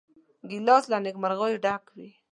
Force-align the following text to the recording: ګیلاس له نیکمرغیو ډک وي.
ګیلاس 0.49 0.83
له 0.91 0.97
نیکمرغیو 1.05 1.61
ډک 1.63 1.83
وي. 1.95 2.09